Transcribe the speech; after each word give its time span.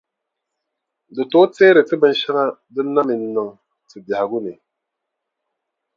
Di 1.15 1.23
tooi 1.31 1.49
teeri 1.55 1.81
ti 1.87 1.95
binʼ 2.01 2.17
shɛŋa 2.19 2.45
din 2.73 2.87
na 2.93 3.01
mi 3.07 3.13
n-niŋ 3.17 3.49
ti 3.89 3.95
biɛhigu 4.05 4.37
ni. 4.45 4.53